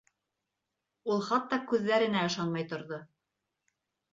Ул 1.15 1.21
хатта 1.27 1.59
күҙҙәренә 1.73 2.25
ышанмай 2.31 2.69
торҙо. 2.73 3.01